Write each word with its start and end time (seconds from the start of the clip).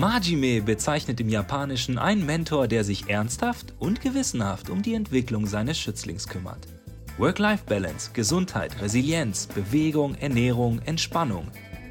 Majime 0.00 0.62
bezeichnet 0.62 1.20
im 1.20 1.28
Japanischen 1.28 1.98
einen 1.98 2.24
Mentor, 2.24 2.68
der 2.68 2.84
sich 2.84 3.10
ernsthaft 3.10 3.74
und 3.78 4.00
gewissenhaft 4.00 4.70
um 4.70 4.80
die 4.80 4.94
Entwicklung 4.94 5.46
seines 5.46 5.78
Schützlings 5.78 6.26
kümmert. 6.26 6.66
Work-Life-Balance, 7.18 8.12
Gesundheit, 8.14 8.80
Resilienz, 8.80 9.46
Bewegung, 9.48 10.14
Ernährung, 10.14 10.80
Entspannung. 10.86 11.48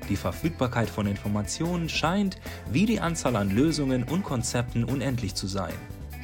Die 0.10 0.16
Verfügbarkeit 0.16 0.90
von 0.90 1.06
Informationen 1.06 1.88
scheint 1.88 2.40
wie 2.72 2.88
die 2.88 3.00
Anzahl 3.00 3.36
an 3.36 3.56
Lösungen 3.56 4.02
und 4.06 4.24
Konzepten 4.24 4.86
unendlich 4.86 5.36
zu 5.36 5.46
sein. 5.46 5.76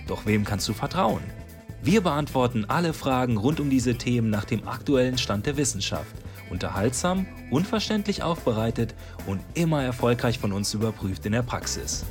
Doch 0.08 0.26
wem 0.26 0.44
kannst 0.44 0.68
du 0.68 0.74
vertrauen? 0.74 1.22
Wir 1.84 2.02
beantworten 2.02 2.66
alle 2.66 2.94
Fragen 2.94 3.38
rund 3.38 3.60
um 3.60 3.70
diese 3.70 3.96
Themen 3.96 4.32
nach 4.32 4.46
dem 4.46 4.68
aktuellen 4.68 5.20
Stand 5.20 5.46
der 5.46 5.58
Wissenschaft. 5.58 6.16
Unterhaltsam, 6.50 7.26
unverständlich 7.52 8.24
aufbereitet 8.24 8.96
und 9.28 9.42
immer 9.54 9.84
erfolgreich 9.84 10.40
von 10.40 10.54
uns 10.54 10.74
überprüft 10.74 11.26
in 11.26 11.32
der 11.32 11.44
Praxis. 11.44 12.06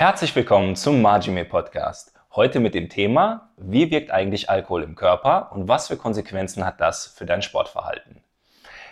Herzlich 0.00 0.34
willkommen 0.34 0.76
zum 0.76 1.02
Majime 1.02 1.44
Podcast. 1.44 2.19
Heute 2.36 2.60
mit 2.60 2.74
dem 2.74 2.88
Thema, 2.88 3.50
wie 3.56 3.90
wirkt 3.90 4.12
eigentlich 4.12 4.48
Alkohol 4.48 4.84
im 4.84 4.94
Körper 4.94 5.50
und 5.50 5.66
was 5.66 5.88
für 5.88 5.96
Konsequenzen 5.96 6.64
hat 6.64 6.80
das 6.80 7.08
für 7.08 7.26
dein 7.26 7.42
Sportverhalten? 7.42 8.22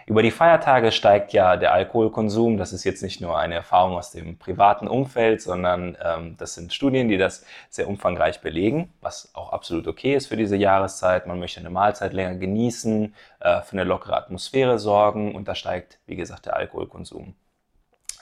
Über 0.07 0.25
die 0.25 0.33
Feiertage 0.33 0.91
steigt 0.91 1.33
ja 1.33 1.57
der 1.57 1.73
Alkoholkonsum. 1.73 2.57
Das 2.57 2.73
ist 2.73 2.83
jetzt 2.83 3.01
nicht 3.01 3.21
nur 3.21 3.39
eine 3.39 3.55
Erfahrung 3.55 3.97
aus 3.97 4.11
dem 4.11 4.39
privaten 4.39 4.89
Umfeld, 4.89 5.41
sondern 5.41 5.97
ähm, 6.03 6.35
das 6.37 6.55
sind 6.55 6.75
Studien, 6.75 7.07
die 7.07 7.17
das 7.17 7.47
sehr 7.69 7.87
umfangreich 7.87 8.41
belegen, 8.41 8.93
was 9.03 9.33
auch 9.37 9.53
absolut 9.53 9.87
okay 9.87 10.17
ist 10.17 10.27
für 10.27 10.37
diese 10.37 10.57
Jahreszeit. 10.57 11.29
Man 11.29 11.39
möchte 11.39 11.61
eine 11.61 11.71
Mahlzeit 11.71 12.15
länger 12.15 12.35
genießen, 12.35 13.15
äh, 13.39 13.61
für 13.61 13.73
eine 13.75 13.85
lockere 13.85 14.17
Atmosphäre 14.17 14.81
sorgen 14.81 15.37
und 15.37 15.47
da 15.47 15.55
steigt, 15.55 16.01
wie 16.07 16.17
gesagt, 16.17 16.47
der 16.47 16.57
Alkoholkonsum. 16.57 17.37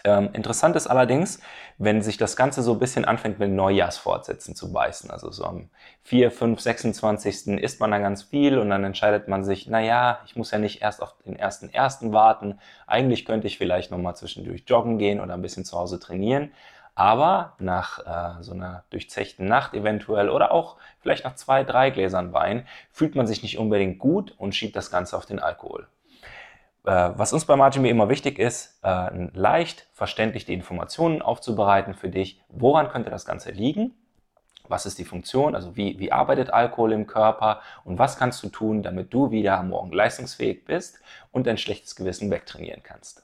Ähm, 0.07 0.31
interessant 0.35 0.77
ist 0.77 0.87
allerdings, 0.87 1.41
wenn 1.79 2.01
sich 2.01 2.17
das 2.17 2.37
Ganze 2.37 2.63
so 2.63 2.75
ein 2.75 2.79
bisschen 2.79 3.05
anfängt 3.05 3.41
mit 3.41 3.51
Neujahrsfortsätzen 3.51 4.55
zu 4.55 4.73
beißen. 4.73 5.11
Also 5.11 5.33
so 5.33 5.45
am 5.45 5.69
4, 6.05 6.31
5, 6.31 6.61
26. 6.61 7.49
isst 7.59 7.81
man 7.81 7.91
dann 7.91 8.03
ganz 8.03 8.23
viel 8.23 8.59
und 8.59 8.71
dann 8.71 8.85
entscheidet 8.85 9.27
man 9.27 9.45
sich, 9.45 9.67
naja, 9.67 10.21
ich 10.25 10.37
muss 10.37 10.53
ja 10.53 10.59
nicht 10.59 10.81
erst 10.81 11.03
auf 11.03 11.17
den 11.27 11.35
ersten 11.35 11.71
ersten 11.71 12.13
warten. 12.13 12.61
Eigentlich 12.87 13.25
könnte 13.25 13.49
ich 13.49 13.59
vielleicht 13.59 13.91
nochmal 13.91 14.15
zwischendurch 14.15 14.63
joggen 14.69 14.99
gehen 14.99 15.21
oder 15.21 15.35
ein 15.35 15.43
bisschen 15.43 15.65
zu 15.65 15.77
Hause 15.77 15.99
trainieren. 15.99 16.53
Aber 16.95 17.55
nach 17.59 17.99
äh, 18.39 18.43
so 18.45 18.53
einer 18.53 18.85
durchzechten 18.91 19.47
Nacht 19.47 19.75
eventuell 19.75 20.31
oder 20.31 20.53
auch 20.53 20.77
vielleicht 21.01 21.25
nach 21.25 21.35
zwei, 21.35 21.65
drei 21.65 21.91
Gläsern 21.91 22.33
Wein 22.33 22.65
fühlt 22.93 23.17
man 23.17 23.27
sich 23.27 23.43
nicht 23.43 23.59
unbedingt 23.59 23.99
gut 23.99 24.35
und 24.39 24.55
schiebt 24.55 24.77
das 24.77 24.93
Ganze 24.93 25.17
auf 25.17 25.27
den 25.27 25.41
Alkohol. 25.41 25.89
Äh, 26.87 27.11
was 27.17 27.33
uns 27.33 27.45
bei 27.45 27.57
Margin 27.57 27.85
immer 27.85 28.09
wichtig 28.09 28.39
ist, 28.39 28.79
äh, 28.85 29.29
leicht 29.35 29.89
verständlich 29.93 30.45
die 30.45 30.55
Informationen 30.55 31.21
aufzubereiten 31.21 31.95
für 31.95 32.09
dich. 32.09 32.41
Woran 32.49 32.89
könnte 32.89 33.11
das 33.11 33.27
Ganze 33.27 33.51
liegen? 33.51 33.93
Was 34.69 34.87
ist 34.87 34.99
die 34.99 35.05
Funktion? 35.05 35.55
Also 35.55 35.77
wie, 35.77 35.99
wie 35.99 36.13
arbeitet 36.13 36.51
Alkohol 36.51 36.93
im 36.93 37.07
Körper? 37.07 37.61
Und 37.85 37.99
was 37.99 38.17
kannst 38.17 38.43
du 38.43 38.49
tun, 38.49 38.83
damit 38.83 39.13
du 39.13 39.31
wieder 39.31 39.59
am 39.59 39.71
Morgen 39.71 39.93
leistungsfähig 39.93 40.65
bist 40.65 41.01
und 41.33 41.47
dein 41.47 41.59
schlechtes 41.59 41.97
Gewissen 41.97 42.31
wegtrainieren 42.31 42.83
kannst? 42.83 43.23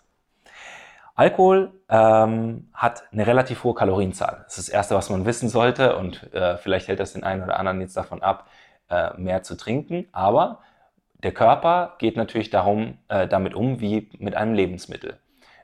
Alkohol 1.14 1.72
ähm, 1.88 2.70
hat 2.72 3.04
eine 3.12 3.26
relativ 3.26 3.64
hohe 3.64 3.74
Kalorienzahl. 3.74 4.40
Das 4.44 4.58
ist 4.58 4.68
das 4.68 4.74
Erste, 4.74 4.94
was 4.96 5.10
man 5.10 5.24
wissen 5.24 5.48
sollte 5.48 5.96
und 5.96 6.32
äh, 6.32 6.56
vielleicht 6.56 6.88
hält 6.88 7.00
das 7.00 7.12
den 7.12 7.22
einen 7.22 7.42
oder 7.42 7.58
anderen 7.58 7.80
jetzt 7.80 7.96
davon 7.96 8.22
ab, 8.22 8.48
äh, 8.88 9.10
mehr 9.18 9.42
zu 9.42 9.56
trinken. 9.56 10.08
Aber 10.12 10.60
der 11.22 11.32
Körper 11.32 11.94
geht 11.98 12.16
natürlich 12.16 12.50
darum, 12.50 12.98
äh, 13.08 13.28
damit 13.28 13.54
um 13.54 13.80
wie 13.80 14.08
mit 14.18 14.34
einem 14.34 14.54
Lebensmittel. 14.54 15.18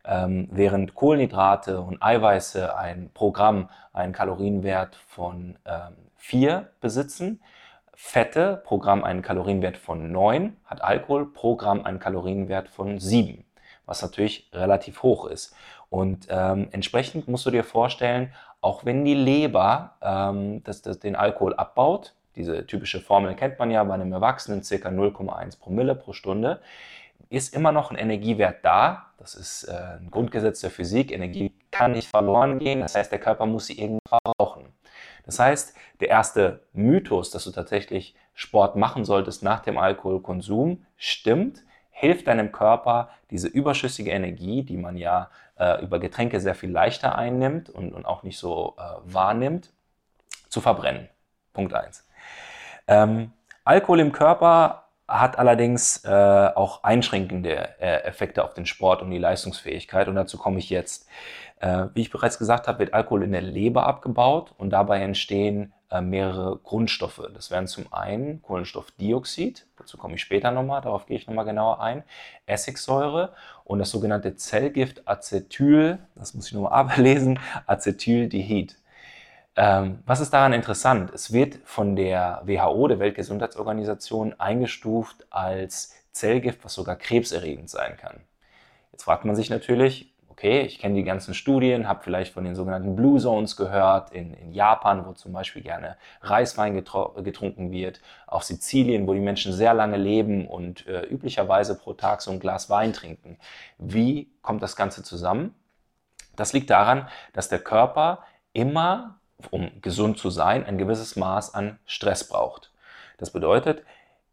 Ähm, 0.04 0.48
während 0.50 0.94
Kohlenhydrate 0.94 1.80
und 1.80 2.02
Eiweiße 2.02 2.76
ein 2.76 3.10
Programm, 3.12 3.68
einen 3.92 4.12
Kalorienwert 4.12 4.96
von 4.96 5.58
ähm, 5.66 5.96
4 6.16 6.70
besitzen, 6.80 7.40
Fette 7.94 8.62
Programm 8.64 9.02
einen 9.02 9.22
Kalorienwert 9.22 9.76
von 9.76 10.12
9, 10.12 10.56
hat 10.64 10.82
Alkohol 10.82 11.32
Programm 11.32 11.84
einen 11.84 11.98
Kalorienwert 11.98 12.68
von 12.68 13.00
7, 13.00 13.44
was 13.86 14.02
natürlich 14.02 14.48
relativ 14.52 15.02
hoch 15.02 15.26
ist. 15.26 15.54
Und 15.90 16.28
ähm, 16.30 16.68
entsprechend 16.70 17.26
musst 17.26 17.44
du 17.46 17.50
dir 17.50 17.64
vorstellen, 17.64 18.32
auch 18.60 18.84
wenn 18.84 19.04
die 19.04 19.14
Leber 19.14 19.96
ähm, 20.00 20.62
das, 20.62 20.82
das, 20.82 21.00
den 21.00 21.16
Alkohol 21.16 21.54
abbaut, 21.54 22.14
diese 22.38 22.66
typische 22.66 23.00
Formel 23.00 23.34
kennt 23.34 23.58
man 23.58 23.70
ja 23.70 23.84
bei 23.84 23.94
einem 23.94 24.12
Erwachsenen, 24.12 24.62
ca. 24.62 24.88
0,1 24.88 25.58
Promille 25.58 25.94
pro 25.94 26.12
Stunde, 26.12 26.60
ist 27.28 27.54
immer 27.54 27.72
noch 27.72 27.90
ein 27.90 27.98
Energiewert 27.98 28.64
da. 28.64 29.12
Das 29.18 29.34
ist 29.34 29.64
äh, 29.64 29.72
ein 30.00 30.10
Grundgesetz 30.10 30.60
der 30.60 30.70
Physik. 30.70 31.12
Energie 31.12 31.52
kann 31.70 31.92
nicht 31.92 32.08
verloren 32.08 32.58
gehen. 32.58 32.80
Das 32.80 32.94
heißt, 32.94 33.12
der 33.12 33.18
Körper 33.18 33.44
muss 33.44 33.66
sie 33.66 33.78
irgendwann 33.78 34.20
brauchen. 34.22 34.64
Das 35.26 35.38
heißt, 35.38 35.74
der 36.00 36.08
erste 36.08 36.62
Mythos, 36.72 37.30
dass 37.30 37.44
du 37.44 37.50
tatsächlich 37.50 38.14
Sport 38.32 38.76
machen 38.76 39.04
solltest 39.04 39.42
nach 39.42 39.60
dem 39.60 39.76
Alkoholkonsum, 39.76 40.86
stimmt, 40.96 41.64
hilft 41.90 42.28
deinem 42.28 42.52
Körper, 42.52 43.10
diese 43.30 43.48
überschüssige 43.48 44.10
Energie, 44.10 44.62
die 44.62 44.76
man 44.76 44.96
ja 44.96 45.30
äh, 45.58 45.82
über 45.82 45.98
Getränke 45.98 46.40
sehr 46.40 46.54
viel 46.54 46.70
leichter 46.70 47.18
einnimmt 47.18 47.68
und, 47.68 47.92
und 47.92 48.06
auch 48.06 48.22
nicht 48.22 48.38
so 48.38 48.76
äh, 48.78 49.12
wahrnimmt, 49.12 49.70
zu 50.48 50.60
verbrennen. 50.60 51.08
Punkt 51.52 51.74
1. 51.74 52.07
Ähm, 52.88 53.32
Alkohol 53.64 54.00
im 54.00 54.12
Körper 54.12 54.88
hat 55.06 55.38
allerdings 55.38 56.04
äh, 56.04 56.08
auch 56.54 56.84
einschränkende 56.84 57.80
äh, 57.80 58.02
Effekte 58.04 58.44
auf 58.44 58.54
den 58.54 58.66
Sport 58.66 59.00
und 59.02 59.10
die 59.10 59.18
Leistungsfähigkeit 59.18 60.08
und 60.08 60.16
dazu 60.16 60.36
komme 60.36 60.58
ich 60.58 60.68
jetzt. 60.70 61.06
Äh, 61.60 61.86
wie 61.94 62.02
ich 62.02 62.10
bereits 62.10 62.38
gesagt 62.38 62.68
habe, 62.68 62.78
wird 62.80 62.94
Alkohol 62.94 63.22
in 63.22 63.32
der 63.32 63.42
Leber 63.42 63.86
abgebaut 63.86 64.54
und 64.58 64.70
dabei 64.70 65.00
entstehen 65.00 65.72
äh, 65.90 66.00
mehrere 66.00 66.58
Grundstoffe. 66.58 67.22
Das 67.34 67.50
wären 67.50 67.66
zum 67.66 67.92
einen 67.92 68.42
Kohlenstoffdioxid, 68.42 69.66
dazu 69.76 69.96
komme 69.96 70.14
ich 70.14 70.20
später 70.20 70.50
nochmal, 70.50 70.82
darauf 70.82 71.06
gehe 71.06 71.16
ich 71.16 71.26
nochmal 71.26 71.46
genauer 71.46 71.80
ein, 71.80 72.04
Essigsäure 72.46 73.32
und 73.64 73.78
das 73.78 73.90
sogenannte 73.90 74.36
Zellgift 74.36 75.08
Acetyl, 75.08 75.98
das 76.14 76.34
muss 76.34 76.46
ich 76.46 76.52
nochmal 76.52 76.72
ablesen, 76.80 77.40
Acetyldehyd. 77.66 78.76
Ähm, 79.60 80.04
was 80.06 80.20
ist 80.20 80.32
daran 80.32 80.52
interessant? 80.52 81.10
Es 81.12 81.32
wird 81.32 81.58
von 81.64 81.96
der 81.96 82.42
WHO, 82.44 82.86
der 82.86 83.00
Weltgesundheitsorganisation, 83.00 84.38
eingestuft 84.38 85.26
als 85.30 85.96
Zellgift, 86.12 86.64
was 86.64 86.74
sogar 86.74 86.94
krebserregend 86.94 87.68
sein 87.68 87.96
kann. 87.96 88.20
Jetzt 88.92 89.02
fragt 89.02 89.24
man 89.24 89.34
sich 89.34 89.50
natürlich, 89.50 90.14
okay, 90.28 90.60
ich 90.60 90.78
kenne 90.78 90.94
die 90.94 91.02
ganzen 91.02 91.34
Studien, 91.34 91.88
habe 91.88 92.04
vielleicht 92.04 92.34
von 92.34 92.44
den 92.44 92.54
sogenannten 92.54 92.94
Blue 92.94 93.18
Zones 93.18 93.56
gehört, 93.56 94.12
in, 94.12 94.32
in 94.34 94.52
Japan, 94.52 95.04
wo 95.04 95.12
zum 95.14 95.32
Beispiel 95.32 95.62
gerne 95.62 95.96
Reiswein 96.20 96.76
getrunken 96.76 97.72
wird, 97.72 98.00
auf 98.28 98.44
Sizilien, 98.44 99.08
wo 99.08 99.12
die 99.12 99.18
Menschen 99.18 99.52
sehr 99.52 99.74
lange 99.74 99.96
leben 99.96 100.46
und 100.46 100.86
äh, 100.86 101.02
üblicherweise 101.02 101.76
pro 101.76 101.94
Tag 101.94 102.22
so 102.22 102.30
ein 102.30 102.38
Glas 102.38 102.70
Wein 102.70 102.92
trinken. 102.92 103.38
Wie 103.76 104.30
kommt 104.40 104.62
das 104.62 104.76
Ganze 104.76 105.02
zusammen? 105.02 105.52
Das 106.36 106.52
liegt 106.52 106.70
daran, 106.70 107.08
dass 107.32 107.48
der 107.48 107.58
Körper 107.58 108.20
immer 108.52 109.18
um 109.50 109.70
gesund 109.82 110.18
zu 110.18 110.30
sein, 110.30 110.64
ein 110.64 110.78
gewisses 110.78 111.16
Maß 111.16 111.54
an 111.54 111.78
Stress 111.86 112.28
braucht. 112.28 112.72
Das 113.18 113.30
bedeutet, 113.30 113.82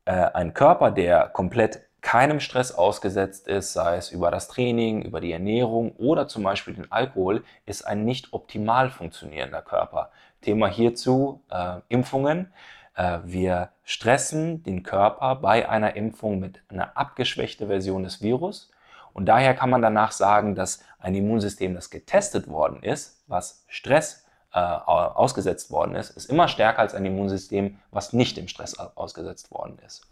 äh, 0.05 0.11
ein 0.11 0.53
Körper, 0.53 0.91
der 0.91 1.27
komplett 1.27 1.81
keinem 2.01 2.39
Stress 2.39 2.71
ausgesetzt 2.71 3.47
ist, 3.47 3.73
sei 3.73 3.97
es 3.97 4.11
über 4.11 4.29
das 4.29 4.47
Training, 4.47 5.01
über 5.01 5.21
die 5.21 5.31
Ernährung 5.31 5.93
oder 5.93 6.27
zum 6.27 6.43
Beispiel 6.43 6.75
den 6.75 6.91
Alkohol, 6.91 7.43
ist 7.65 7.81
ein 7.81 8.05
nicht 8.05 8.31
optimal 8.31 8.91
funktionierender 8.91 9.63
Körper. 9.63 10.11
Thema 10.41 10.67
hierzu 10.67 11.41
äh, 11.49 11.77
Impfungen. 11.89 12.53
Äh, 12.95 13.19
wir 13.23 13.69
stressen 13.83 14.61
den 14.61 14.83
Körper 14.83 15.35
bei 15.35 15.67
einer 15.67 15.95
Impfung 15.95 16.39
mit 16.39 16.61
einer 16.69 16.95
abgeschwächten 16.95 17.67
Version 17.67 18.03
des 18.03 18.21
Virus. 18.21 18.71
Und 19.13 19.25
daher 19.25 19.55
kann 19.55 19.71
man 19.71 19.81
danach 19.81 20.11
sagen, 20.11 20.53
dass 20.53 20.83
ein 20.99 21.15
Immunsystem, 21.15 21.73
das 21.73 21.89
getestet 21.89 22.47
worden 22.47 22.83
ist, 22.83 23.23
was 23.27 23.65
Stress 23.67 24.24
äh, 24.55 24.59
ausgesetzt 24.59 25.69
worden 25.69 25.95
ist, 25.95 26.11
ist 26.11 26.29
immer 26.29 26.47
stärker 26.47 26.79
als 26.79 26.95
ein 26.95 27.05
Immunsystem, 27.05 27.79
was 27.91 28.13
nicht 28.13 28.37
dem 28.37 28.47
Stress 28.47 28.79
ausgesetzt 28.79 29.51
worden 29.51 29.77
ist. 29.85 30.07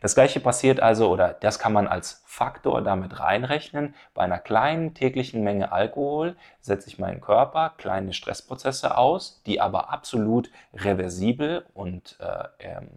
Das 0.00 0.14
gleiche 0.14 0.40
passiert 0.40 0.80
also, 0.80 1.10
oder 1.10 1.34
das 1.34 1.58
kann 1.58 1.72
man 1.72 1.86
als 1.86 2.22
Faktor 2.24 2.82
damit 2.82 3.18
reinrechnen. 3.18 3.94
Bei 4.14 4.22
einer 4.22 4.38
kleinen 4.38 4.94
täglichen 4.94 5.42
Menge 5.42 5.72
Alkohol 5.72 6.36
setze 6.60 6.88
ich 6.88 6.98
meinen 6.98 7.20
Körper 7.20 7.74
kleine 7.76 8.12
Stressprozesse 8.12 8.96
aus, 8.96 9.42
die 9.46 9.60
aber 9.60 9.90
absolut 9.90 10.50
reversibel 10.72 11.66
und 11.74 12.16
äh, 12.20 12.44
ähm, 12.60 12.88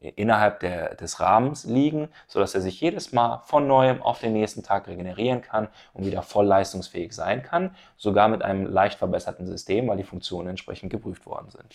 innerhalb 0.00 0.60
der, 0.60 0.94
des 0.94 1.20
Rahmens 1.20 1.64
liegen, 1.64 2.08
sodass 2.26 2.54
er 2.54 2.62
sich 2.62 2.80
jedes 2.80 3.12
Mal 3.12 3.42
von 3.44 3.66
neuem 3.66 4.02
auf 4.02 4.20
den 4.20 4.32
nächsten 4.32 4.62
Tag 4.62 4.88
regenerieren 4.88 5.42
kann 5.42 5.68
und 5.92 6.06
wieder 6.06 6.22
voll 6.22 6.46
leistungsfähig 6.46 7.12
sein 7.12 7.42
kann, 7.42 7.74
sogar 7.96 8.28
mit 8.28 8.42
einem 8.42 8.66
leicht 8.66 8.98
verbesserten 8.98 9.46
System, 9.46 9.88
weil 9.88 9.98
die 9.98 10.04
Funktionen 10.04 10.48
entsprechend 10.48 10.90
geprüft 10.90 11.26
worden 11.26 11.50
sind. 11.50 11.74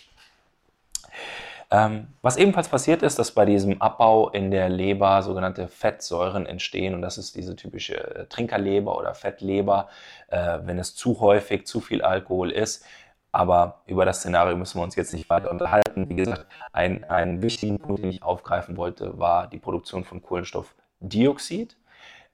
Ähm, 1.71 2.07
was 2.21 2.37
ebenfalls 2.37 2.69
passiert 2.69 3.01
ist, 3.01 3.17
dass 3.17 3.31
bei 3.31 3.45
diesem 3.45 3.81
Abbau 3.81 4.29
in 4.29 4.51
der 4.51 4.69
Leber 4.69 5.21
sogenannte 5.23 5.67
Fettsäuren 5.67 6.45
entstehen 6.45 6.93
und 6.93 7.01
das 7.01 7.17
ist 7.17 7.35
diese 7.35 7.55
typische 7.55 7.95
äh, 7.95 8.25
Trinkerleber 8.27 8.97
oder 8.97 9.15
Fettleber, 9.15 9.89
äh, 10.29 10.59
wenn 10.63 10.77
es 10.77 10.95
zu 10.95 11.19
häufig 11.19 11.65
zu 11.65 11.81
viel 11.81 12.03
Alkohol 12.03 12.51
ist. 12.51 12.85
Aber 13.35 13.81
über 13.85 14.05
das 14.05 14.19
Szenario 14.19 14.55
müssen 14.55 14.79
wir 14.79 14.83
uns 14.85 14.95
jetzt 14.95 15.11
nicht 15.11 15.29
weiter 15.29 15.51
unterhalten. 15.51 16.07
Wie 16.07 16.15
gesagt, 16.15 16.45
ein, 16.71 17.03
ein 17.03 17.41
wichtigen 17.41 17.79
Punkt, 17.79 18.01
den 18.01 18.09
ich 18.09 18.23
aufgreifen 18.23 18.77
wollte, 18.77 19.19
war 19.19 19.47
die 19.47 19.57
Produktion 19.57 20.05
von 20.05 20.21
Kohlenstoffdioxid. 20.21 21.75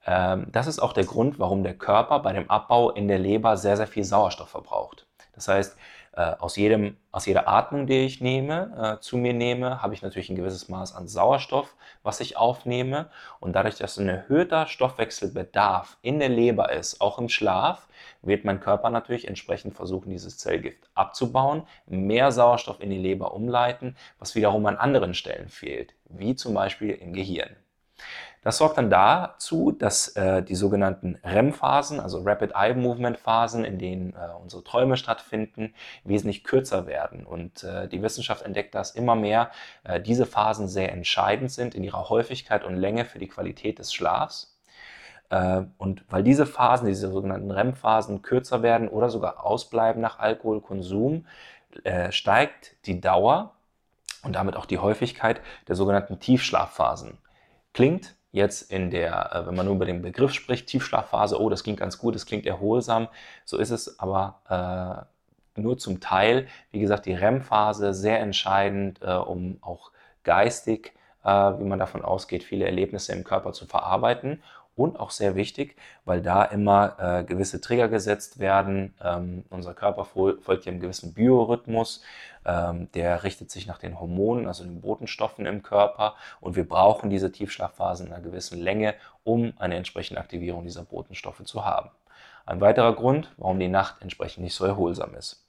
Ähm, 0.05 0.45
das 0.51 0.67
ist 0.67 0.77
auch 0.77 0.93
der 0.93 1.05
Grund, 1.05 1.39
warum 1.39 1.63
der 1.63 1.73
Körper 1.73 2.19
bei 2.19 2.33
dem 2.33 2.47
Abbau 2.51 2.91
in 2.91 3.07
der 3.07 3.17
Leber 3.17 3.57
sehr, 3.57 3.77
sehr 3.77 3.87
viel 3.87 4.03
Sauerstoff 4.03 4.49
verbraucht. 4.49 5.07
Das 5.33 5.47
heißt, 5.47 5.75
äh, 6.13 6.35
aus, 6.37 6.55
jedem, 6.55 6.97
aus 7.11 7.25
jeder 7.25 7.47
Atmung, 7.47 7.87
die 7.87 8.05
ich 8.05 8.21
nehme, 8.21 8.97
äh, 8.99 9.01
zu 9.01 9.17
mir 9.17 9.33
nehme, 9.33 9.81
habe 9.81 9.95
ich 9.95 10.03
natürlich 10.03 10.29
ein 10.29 10.35
gewisses 10.35 10.69
Maß 10.69 10.93
an 10.93 11.07
Sauerstoff, 11.07 11.75
was 12.03 12.19
ich 12.19 12.37
aufnehme. 12.37 13.09
Und 13.39 13.53
dadurch, 13.53 13.77
dass 13.77 13.97
ein 13.97 14.07
erhöhter 14.07 14.67
Stoffwechselbedarf 14.67 15.97
in 16.03 16.19
der 16.19 16.29
Leber 16.29 16.71
ist, 16.71 17.01
auch 17.01 17.17
im 17.17 17.27
Schlaf, 17.27 17.87
wird 18.21 18.45
mein 18.45 18.59
Körper 18.59 18.89
natürlich 18.89 19.27
entsprechend 19.27 19.75
versuchen, 19.75 20.09
dieses 20.09 20.37
Zellgift 20.37 20.89
abzubauen, 20.93 21.63
mehr 21.87 22.31
Sauerstoff 22.31 22.81
in 22.81 22.89
die 22.89 22.97
Leber 22.97 23.33
umleiten, 23.33 23.95
was 24.19 24.35
wiederum 24.35 24.65
an 24.65 24.77
anderen 24.77 25.13
Stellen 25.13 25.49
fehlt, 25.49 25.93
wie 26.09 26.35
zum 26.35 26.53
Beispiel 26.53 26.91
im 26.91 27.13
Gehirn. 27.13 27.55
Das 28.43 28.57
sorgt 28.57 28.79
dann 28.79 28.89
dazu, 28.89 29.71
dass 29.71 30.07
äh, 30.15 30.41
die 30.41 30.55
sogenannten 30.55 31.19
REM-Phasen, 31.23 31.99
also 31.99 32.23
Rapid 32.23 32.53
Eye 32.55 32.73
Movement 32.73 33.19
Phasen, 33.19 33.63
in 33.63 33.77
denen 33.77 34.15
äh, 34.15 34.33
unsere 34.41 34.63
Träume 34.63 34.97
stattfinden, 34.97 35.75
wesentlich 36.05 36.43
kürzer 36.43 36.87
werden. 36.87 37.23
Und 37.27 37.63
äh, 37.63 37.87
die 37.87 38.01
Wissenschaft 38.01 38.43
entdeckt, 38.43 38.73
dass 38.73 38.91
immer 38.91 39.15
mehr 39.15 39.51
äh, 39.83 40.01
diese 40.01 40.25
Phasen 40.25 40.67
sehr 40.67 40.91
entscheidend 40.91 41.51
sind 41.51 41.75
in 41.75 41.83
ihrer 41.83 42.09
Häufigkeit 42.09 42.63
und 42.63 42.77
Länge 42.77 43.05
für 43.05 43.19
die 43.19 43.27
Qualität 43.27 43.77
des 43.77 43.93
Schlafs. 43.93 44.59
Äh, 45.31 45.63
und 45.77 46.03
weil 46.09 46.23
diese 46.23 46.45
Phasen, 46.45 46.87
diese 46.87 47.09
sogenannten 47.11 47.49
REM-Phasen 47.49 48.21
kürzer 48.21 48.61
werden 48.61 48.89
oder 48.89 49.09
sogar 49.09 49.43
ausbleiben 49.43 50.01
nach 50.01 50.19
Alkoholkonsum, 50.19 51.25
äh, 51.83 52.11
steigt 52.11 52.75
die 52.85 52.99
Dauer 52.99 53.53
und 54.23 54.35
damit 54.35 54.55
auch 54.57 54.65
die 54.65 54.77
Häufigkeit 54.77 55.41
der 55.67 55.75
sogenannten 55.75 56.19
Tiefschlafphasen. 56.19 57.17
Klingt 57.73 58.15
jetzt 58.33 58.71
in 58.71 58.91
der, 58.91 59.33
äh, 59.33 59.47
wenn 59.47 59.55
man 59.55 59.65
nur 59.65 59.75
über 59.75 59.85
den 59.85 60.01
Begriff 60.01 60.33
spricht, 60.33 60.67
Tiefschlafphase, 60.67 61.39
oh, 61.39 61.49
das 61.49 61.63
klingt 61.63 61.79
ganz 61.79 61.97
gut, 61.97 62.13
das 62.13 62.25
klingt 62.25 62.45
erholsam. 62.45 63.07
So 63.45 63.57
ist 63.57 63.71
es 63.71 63.99
aber 63.99 65.07
äh, 65.55 65.61
nur 65.61 65.77
zum 65.77 66.01
Teil. 66.01 66.47
Wie 66.71 66.79
gesagt, 66.81 67.05
die 67.05 67.13
REM-Phase 67.13 67.93
sehr 67.93 68.19
entscheidend, 68.19 69.01
äh, 69.01 69.13
um 69.13 69.59
auch 69.61 69.91
geistig, 70.23 70.91
äh, 71.23 71.29
wie 71.29 71.63
man 71.63 71.79
davon 71.79 72.03
ausgeht, 72.03 72.43
viele 72.43 72.65
Erlebnisse 72.65 73.13
im 73.13 73.23
Körper 73.23 73.53
zu 73.53 73.65
verarbeiten 73.65 74.43
und 74.81 74.99
auch 74.99 75.11
sehr 75.11 75.35
wichtig, 75.35 75.75
weil 76.05 76.21
da 76.21 76.43
immer 76.43 76.97
äh, 76.99 77.23
gewisse 77.23 77.61
Trigger 77.61 77.87
gesetzt 77.87 78.39
werden. 78.39 78.95
Ähm, 79.03 79.45
unser 79.49 79.73
Körper 79.73 80.05
folgt 80.05 80.65
ja 80.65 80.71
einem 80.71 80.81
gewissen 80.81 81.13
Biorhythmus, 81.13 82.01
ähm, 82.45 82.91
der 82.93 83.23
richtet 83.23 83.51
sich 83.51 83.67
nach 83.67 83.77
den 83.77 83.99
Hormonen, 83.99 84.47
also 84.47 84.63
den 84.63 84.81
Botenstoffen 84.81 85.45
im 85.45 85.61
Körper 85.61 86.15
und 86.39 86.55
wir 86.55 86.67
brauchen 86.67 87.09
diese 87.09 87.31
Tiefschlafphasen 87.31 88.07
in 88.07 88.13
einer 88.13 88.23
gewissen 88.23 88.59
Länge, 88.59 88.95
um 89.23 89.53
eine 89.59 89.75
entsprechende 89.75 90.19
Aktivierung 90.19 90.63
dieser 90.63 90.83
Botenstoffe 90.83 91.43
zu 91.43 91.63
haben. 91.63 91.91
Ein 92.45 92.59
weiterer 92.59 92.95
Grund, 92.95 93.31
warum 93.37 93.59
die 93.59 93.67
Nacht 93.67 94.01
entsprechend 94.01 94.43
nicht 94.43 94.55
so 94.55 94.65
erholsam 94.65 95.13
ist. 95.13 95.45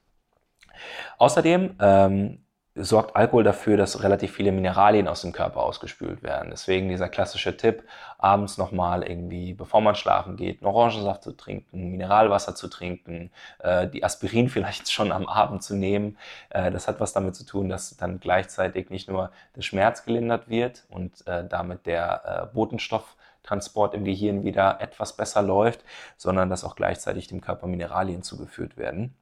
Außerdem 1.19 1.77
ähm, 1.81 2.45
sorgt 2.75 3.17
Alkohol 3.17 3.45
dafür, 3.45 3.77
dass 3.77 4.03
relativ 4.03 4.33
viele 4.33 4.51
Mineralien 4.51 5.07
aus 5.07 5.21
dem 5.21 5.33
Körper 5.33 5.61
ausgespült 5.61 6.23
werden. 6.23 6.51
Deswegen 6.51 6.89
dieser 6.89 7.09
klassische 7.11 7.57
Tipp, 7.57 7.85
abends 8.19 8.57
nochmal 8.57 9.03
irgendwie, 9.03 9.53
bevor 9.53 9.83
man 9.83 9.95
schlafen 9.95 10.37
geht, 10.37 10.63
einen 10.63 10.75
Orangensaft 10.75 11.23
zu 11.23 11.33
trinken, 11.33 11.91
Mineralwasser 11.91 12.55
zu 12.55 12.69
trinken, 12.69 13.31
äh, 13.59 13.89
die 13.89 14.05
Aspirin 14.05 14.49
vielleicht 14.51 14.91
schon 14.91 15.13
am 15.13 15.27
Abend 15.27 15.63
zu 15.63 15.75
nehmen. 15.77 16.17
Äh, 16.49 16.71
das 16.71 16.89
hat 16.89 16.99
was 16.99 17.13
damit 17.13 17.37
zu 17.37 17.45
tun, 17.45 17.69
dass 17.69 17.97
dann 17.97 18.21
gleichzeitig 18.21 18.89
nicht 18.89 19.09
nur 19.09 19.31
der 19.55 19.63
Schmerz 19.63 20.05
gelindert 20.05 20.49
wird 20.49 20.85
und 20.89 21.27
äh, 21.27 21.47
damit 21.47 21.85
der 21.85 22.49
äh, 22.51 22.55
Botenstofftransport 22.55 23.93
im 23.93 24.05
Gehirn 24.05 24.45
wieder 24.45 24.81
etwas 24.81 25.15
besser 25.15 25.43
läuft, 25.43 25.85
sondern 26.17 26.49
dass 26.49 26.65
auch 26.65 26.77
gleichzeitig 26.77 27.27
dem 27.29 27.43
Körper 27.43 27.67
Mineralien 27.67 28.23
zugeführt 28.23 28.79
werden. 28.79 29.15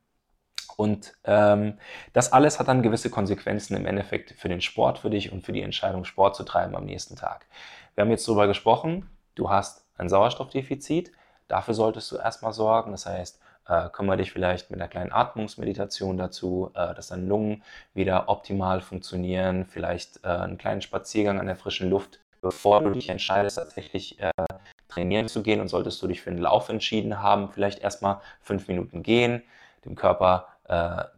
Und 0.77 1.15
ähm, 1.25 1.79
das 2.13 2.33
alles 2.33 2.59
hat 2.59 2.69
dann 2.69 2.83
gewisse 2.83 3.11
Konsequenzen 3.11 3.77
im 3.77 3.87
Endeffekt 3.87 4.33
für 4.33 4.49
den 4.49 4.61
Sport 4.61 4.99
für 4.99 5.11
dich 5.11 5.33
und 5.33 5.45
für 5.45 5.53
die 5.53 5.63
Entscheidung, 5.63 6.05
Sport 6.05 6.37
zu 6.37 6.45
treiben 6.45 6.77
am 6.77 6.85
nächsten 6.85 7.17
Tag. 7.17 7.47
Wir 7.95 8.03
haben 8.03 8.11
jetzt 8.11 8.27
darüber 8.27 8.47
gesprochen, 8.47 9.09
du 9.35 9.51
hast 9.51 9.85
ein 9.97 10.09
Sauerstoffdefizit. 10.09 11.13
Dafür 11.49 11.75
solltest 11.75 12.11
du 12.13 12.17
erstmal 12.17 12.53
sorgen. 12.53 12.93
Das 12.93 13.07
heißt, 13.07 13.41
äh, 13.67 13.89
kümmere 13.91 14.19
dich 14.19 14.33
vielleicht 14.33 14.71
mit 14.71 14.81
einer 14.81 14.89
kleinen 14.89 15.13
Atmungsmeditation 15.13 16.17
dazu, 16.17 16.71
äh, 16.75 16.95
dass 16.95 17.09
deine 17.09 17.27
Lungen 17.27 17.63
wieder 17.95 18.29
optimal 18.29 18.81
funktionieren. 18.81 19.67
Vielleicht 19.67 20.25
äh, 20.25 20.29
einen 20.29 20.59
kleinen 20.59 20.83
Spaziergang 20.83 21.39
an 21.39 21.47
der 21.47 21.57
frischen 21.57 21.91
Luft, 21.91 22.21
bevor 22.41 22.83
du 22.83 22.91
dich 22.91 23.09
entscheidest, 23.09 23.59
tatsächlich 23.59 24.19
äh, 24.21 24.31
trainieren 24.89 25.29
zu 25.29 25.43
gehen. 25.43 25.61
Und 25.61 25.69
solltest 25.69 26.03
du 26.03 26.09
dich 26.09 26.21
für 26.21 26.31
einen 26.31 26.41
Lauf 26.41 26.69
entschieden 26.69 27.23
haben, 27.23 27.51
vielleicht 27.51 27.81
erstmal 27.81 28.21
fünf 28.41 28.67
Minuten 28.67 29.03
gehen, 29.03 29.43
dem 29.85 29.95
Körper 29.95 30.49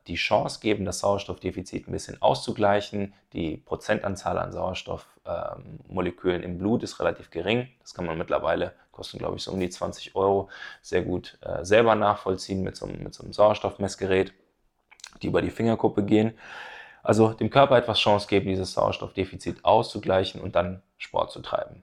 die 0.07 0.15
Chance 0.15 0.61
geben, 0.61 0.87
das 0.87 1.01
Sauerstoffdefizit 1.01 1.87
ein 1.87 1.93
bisschen 1.93 2.23
auszugleichen. 2.23 3.13
Die 3.35 3.59
Prozentanzahl 3.59 4.39
an 4.39 4.51
Sauerstoffmolekülen 4.51 6.43
im 6.43 6.57
Blut 6.57 6.83
ist 6.83 6.99
relativ 7.01 7.31
gering. 7.31 7.69
Das 7.81 7.93
kann 7.93 8.07
man 8.07 8.17
mittlerweile, 8.17 8.73
kosten 8.93 9.19
glaube 9.19 9.37
ich 9.37 9.43
so 9.43 9.53
um 9.53 9.61
die 9.61 9.69
20 9.69 10.17
Euro, 10.17 10.49
sehr 10.81 11.03
gut 11.03 11.37
äh, 11.43 11.67
selber 11.67 11.95
nachvollziehen 11.95 12.63
mit 12.63 12.77
so, 12.77 12.87
mit 12.87 13.13
so 13.13 13.25
einem 13.25 13.35
Sauerstoffmessgerät, 13.35 14.33
die 15.21 15.27
über 15.27 15.43
die 15.43 15.51
Fingerkuppe 15.51 16.03
gehen. 16.03 16.33
Also 17.03 17.35
dem 17.35 17.51
Körper 17.51 17.77
etwas 17.77 17.99
Chance 17.99 18.29
geben, 18.29 18.49
dieses 18.49 18.73
Sauerstoffdefizit 18.73 19.67
auszugleichen 19.67 20.41
und 20.41 20.57
dann 20.57 20.83
Sport 20.97 21.31
zu 21.31 21.41
treiben. 21.41 21.83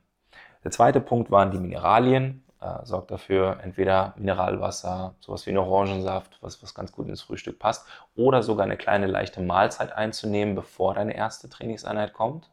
Der 0.64 0.72
zweite 0.72 1.02
Punkt 1.02 1.30
waren 1.30 1.52
die 1.52 1.60
Mineralien 1.60 2.44
äh, 2.62 2.86
sorgt 2.86 3.12
dafür, 3.12 3.60
entweder 3.64 4.14
Mineralwasser, 4.18 5.16
sowas 5.20 5.46
wie 5.46 5.52
ein 5.52 5.58
Orangensaft, 5.58 6.38
was, 6.42 6.62
was 6.62 6.76
ganz 6.76 6.92
gut 6.92 7.08
ins 7.08 7.22
Frühstück 7.22 7.60
passt, 7.60 7.88
oder 8.16 8.44
sogar 8.44 8.66
eine 8.66 8.78
kleine 8.78 9.08
leichte 9.08 9.42
Mahlzeit 9.42 9.94
einzunehmen, 9.94 10.56
bevor 10.56 10.94
deine 10.94 11.16
erste 11.16 11.50
Trainingseinheit 11.50 12.14
kommt. 12.14 12.50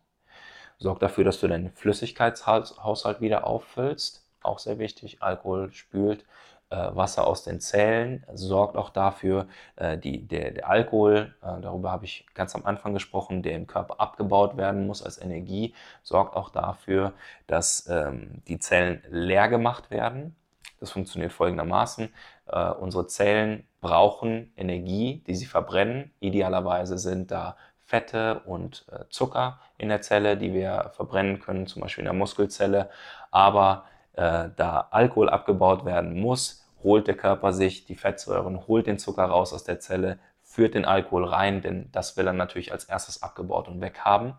Sorgt 0.78 1.02
dafür, 1.02 1.24
dass 1.24 1.40
du 1.40 1.48
deinen 1.48 1.70
Flüssigkeitshaushalt 1.72 3.20
wieder 3.20 3.46
auffüllst. 3.46 4.26
Auch 4.42 4.58
sehr 4.58 4.78
wichtig. 4.78 5.22
Alkohol 5.22 5.72
spült 5.72 6.24
Wasser 6.70 7.26
aus 7.26 7.44
den 7.44 7.60
Zellen, 7.60 8.24
sorgt 8.32 8.76
auch 8.76 8.90
dafür, 8.90 9.46
äh, 9.76 9.96
die, 9.98 10.26
der, 10.26 10.50
der 10.50 10.68
Alkohol, 10.68 11.34
äh, 11.42 11.60
darüber 11.60 11.92
habe 11.92 12.04
ich 12.04 12.26
ganz 12.34 12.54
am 12.54 12.66
Anfang 12.66 12.92
gesprochen, 12.92 13.42
der 13.42 13.54
im 13.54 13.66
Körper 13.66 14.00
abgebaut 14.00 14.56
werden 14.56 14.86
muss 14.86 15.02
als 15.02 15.20
Energie, 15.20 15.74
sorgt 16.02 16.34
auch 16.36 16.50
dafür, 16.50 17.12
dass 17.46 17.88
ähm, 17.88 18.42
die 18.48 18.58
Zellen 18.58 19.02
leer 19.10 19.48
gemacht 19.48 19.90
werden. 19.90 20.34
Das 20.80 20.90
funktioniert 20.90 21.32
folgendermaßen. 21.32 22.12
Äh, 22.48 22.70
unsere 22.70 23.06
Zellen 23.06 23.66
brauchen 23.80 24.52
Energie, 24.56 25.22
die 25.26 25.34
sie 25.34 25.46
verbrennen. 25.46 26.12
Idealerweise 26.20 26.98
sind 26.98 27.30
da 27.30 27.56
Fette 27.78 28.40
und 28.40 28.84
äh, 28.90 29.04
Zucker 29.10 29.60
in 29.78 29.88
der 29.88 30.02
Zelle, 30.02 30.36
die 30.36 30.52
wir 30.52 30.90
verbrennen 30.94 31.38
können, 31.38 31.68
zum 31.68 31.82
Beispiel 31.82 32.02
in 32.02 32.06
der 32.06 32.14
Muskelzelle. 32.14 32.90
Aber 33.30 33.84
äh, 34.16 34.50
da 34.56 34.88
Alkohol 34.90 35.28
abgebaut 35.28 35.84
werden 35.84 36.18
muss, 36.18 36.66
holt 36.82 37.06
der 37.06 37.16
Körper 37.16 37.52
sich 37.52 37.84
die 37.84 37.96
Fettsäuren, 37.96 38.66
holt 38.66 38.86
den 38.86 38.98
Zucker 38.98 39.24
raus 39.24 39.52
aus 39.52 39.64
der 39.64 39.80
Zelle, 39.80 40.18
führt 40.42 40.74
den 40.74 40.84
Alkohol 40.84 41.24
rein, 41.24 41.60
denn 41.60 41.90
das 41.92 42.16
will 42.16 42.26
er 42.26 42.32
natürlich 42.32 42.72
als 42.72 42.84
erstes 42.84 43.22
abgebaut 43.22 43.68
und 43.68 43.80
weghaben. 43.80 44.34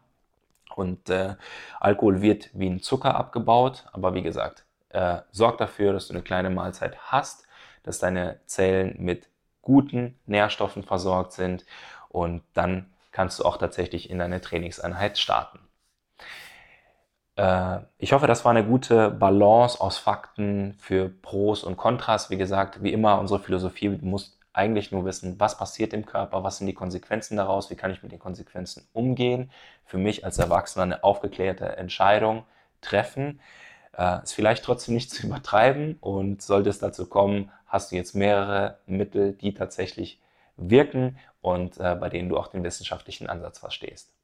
Und 0.76 1.10
äh, 1.10 1.36
Alkohol 1.80 2.22
wird 2.22 2.50
wie 2.54 2.70
ein 2.70 2.82
Zucker 2.82 3.16
abgebaut, 3.16 3.86
aber 3.94 4.14
wie 4.14 4.22
gesagt, 4.22 4.66
äh, 4.90 5.20
sorgt 5.32 5.62
dafür, 5.62 5.94
dass 5.94 6.08
du 6.08 6.14
eine 6.14 6.24
kleine 6.24 6.50
Mahlzeit 6.50 6.98
hast, 7.12 7.48
dass 7.84 8.00
deine 8.00 8.40
Zellen 8.46 8.96
mit 9.00 9.30
guten 9.62 10.20
Nährstoffen 10.26 10.84
versorgt 10.84 11.34
sind 11.34 11.66
und 12.10 12.44
dann 12.54 12.92
kannst 13.12 13.40
du 13.40 13.46
auch 13.46 13.58
tatsächlich 13.58 14.10
in 14.10 14.20
deine 14.20 14.42
Trainingseinheit 14.42 15.18
starten. 15.18 15.67
Äh, 17.38 17.80
ich 17.98 18.12
hoffe, 18.14 18.28
das 18.28 18.44
war 18.44 18.52
eine 18.52 18.66
gute 18.66 19.12
Balance 19.12 19.80
aus 19.80 19.98
Fakten 19.98 20.74
für 20.80 21.10
Pros 21.10 21.64
und 21.64 21.78
Kontras. 21.78 22.30
Wie 22.30 22.38
gesagt, 22.38 22.84
wie 22.84 22.92
immer, 22.92 23.20
unsere 23.20 23.40
Philosophie 23.40 23.90
muss 23.90 24.38
eigentlich 24.54 24.92
nur 24.92 25.06
wissen, 25.06 25.40
was 25.40 25.58
passiert 25.58 25.94
im 25.94 26.06
Körper, 26.06 26.44
was 26.44 26.58
sind 26.58 26.68
die 26.68 26.74
Konsequenzen 26.74 27.38
daraus, 27.38 27.70
wie 27.70 27.76
kann 27.76 27.92
ich 27.92 28.02
mit 28.02 28.12
den 28.12 28.20
Konsequenzen 28.20 28.88
umgehen, 28.92 29.52
für 29.86 30.00
mich 30.00 30.26
als 30.26 30.40
Erwachsener 30.40 30.84
eine 30.84 31.04
aufgeklärte 31.04 31.78
Entscheidung 31.78 32.44
treffen. 32.82 33.40
Äh, 33.96 34.24
ist 34.24 34.34
vielleicht 34.34 34.66
trotzdem 34.66 34.96
nicht 34.96 35.12
zu 35.12 35.28
übertreiben 35.28 35.98
und 36.02 36.42
sollte 36.42 36.70
es 36.72 36.80
dazu 36.80 37.08
kommen, 37.08 37.52
hast 37.68 37.92
du 37.92 37.96
jetzt 37.96 38.16
mehrere 38.16 38.80
Mittel, 38.88 39.34
die 39.34 39.54
tatsächlich 39.54 40.20
wirken 40.58 41.18
und 41.42 41.80
äh, 41.80 41.96
bei 41.96 42.10
denen 42.10 42.30
du 42.30 42.38
auch 42.38 42.48
den 42.48 42.64
wissenschaftlichen 42.64 43.30
Ansatz 43.30 43.60
verstehst. 43.60 44.17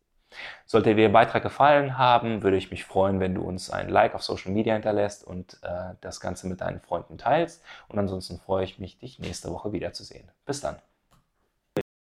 Sollte 0.66 0.90
dir 0.90 1.04
der 1.04 1.10
Beitrag 1.10 1.44
gefallen 1.44 1.98
haben, 1.98 2.44
würde 2.44 2.58
ich 2.58 2.72
mich 2.72 2.86
freuen, 2.86 3.20
wenn 3.20 3.36
du 3.36 3.42
uns 3.42 3.70
ein 3.70 3.90
Like 3.90 4.16
auf 4.16 4.24
Social 4.24 4.52
Media 4.52 4.74
hinterlässt 4.74 5.24
und 5.24 5.60
äh, 5.64 5.96
das 6.02 6.20
Ganze 6.20 6.48
mit 6.48 6.62
deinen 6.62 6.80
Freunden 6.82 7.18
teilst. 7.18 7.64
Und 7.88 8.00
ansonsten 8.00 8.40
freue 8.40 8.64
ich 8.64 8.80
mich, 8.80 9.00
dich 9.00 9.20
nächste 9.20 9.52
Woche 9.52 9.72
wiederzusehen. 9.72 10.30
Bis 10.46 10.62
dann. 10.62 10.78